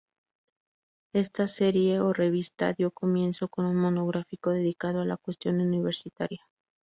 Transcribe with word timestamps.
Esta 1.13 1.47
serie 1.47 1.99
o 1.99 2.11
revista 2.11 2.73
dio 2.73 2.89
comienzo 2.89 3.49
con 3.49 3.65
un 3.67 3.75
monográfico 3.75 4.49
dedicado 4.49 5.01
a 5.01 5.05
"La 5.05 5.17
Cuestión 5.17 5.61
Universitaria". 5.61 6.41